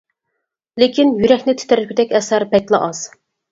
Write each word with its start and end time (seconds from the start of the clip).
لېكىن 0.83 1.11
يۈرەكنى 1.19 1.55
تىترەتكۈدەك 1.61 2.17
ئەسەر 2.21 2.49
بەكلا 2.57 2.83
ئاز. 2.91 3.07